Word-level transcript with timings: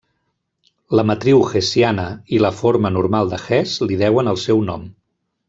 La 0.99 1.03
matriu 1.09 1.43
hessiana 1.51 2.05
i 2.37 2.41
la 2.45 2.51
forma 2.63 2.93
normal 2.97 3.31
de 3.35 3.41
Hesse 3.45 3.91
li 3.93 4.01
deuen 4.05 4.33
el 4.35 4.43
seu 4.47 4.65
nom. 4.73 4.91